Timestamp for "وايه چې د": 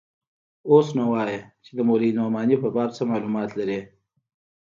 1.13-1.79